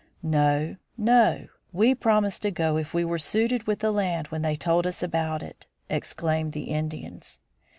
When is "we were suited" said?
2.91-3.67